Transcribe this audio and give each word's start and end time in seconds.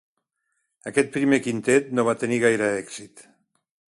Aquest 0.91 1.11
primer 1.17 1.39
quintet 1.49 1.93
no 1.99 2.07
va 2.09 2.17
tenir 2.23 2.41
gaire 2.47 2.73
èxit. 2.83 3.25